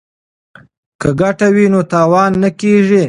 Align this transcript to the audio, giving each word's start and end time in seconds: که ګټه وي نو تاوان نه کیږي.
که 1.01 1.09
ګټه 1.21 1.47
وي 1.55 1.65
نو 1.73 1.81
تاوان 1.93 2.31
نه 2.43 2.49
کیږي. 2.59 2.99